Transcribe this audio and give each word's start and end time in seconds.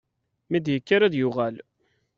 Mi 0.49 0.59
d-yekker 0.59 1.01
ad 1.01 1.13
yuɣal. 1.17 1.55